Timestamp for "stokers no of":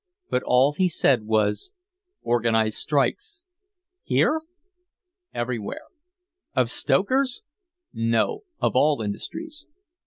6.71-8.75